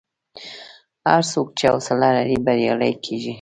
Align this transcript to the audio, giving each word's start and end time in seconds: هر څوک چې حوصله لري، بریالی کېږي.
هر 1.09 1.21
څوک 1.31 1.47
چې 1.57 1.65
حوصله 1.71 2.07
لري، 2.17 2.35
بریالی 2.45 2.91
کېږي. 3.03 3.29